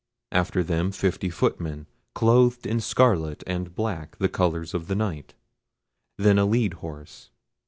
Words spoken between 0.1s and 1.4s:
After them fifty